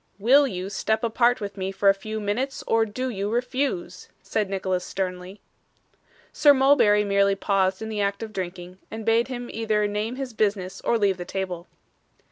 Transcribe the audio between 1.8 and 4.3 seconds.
a few minutes, or do you refuse?'